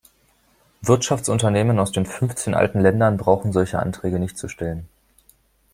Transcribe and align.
Wirtschaftsunternehmen 0.81 1.77
aus 1.77 1.91
den 1.91 2.07
fünfzehn 2.07 2.55
alten 2.55 2.79
Ländern 2.79 3.17
brauchen 3.17 3.51
solche 3.53 3.77
Anträge 3.77 4.17
nicht 4.17 4.35
zu 4.35 4.47
stellen. 4.47 4.89